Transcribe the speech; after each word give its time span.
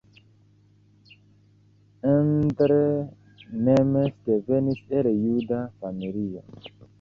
Endre 2.13 2.79
Nemes 3.67 4.17
devenis 4.31 4.81
el 5.03 5.07
juda 5.27 5.61
familio. 5.85 6.43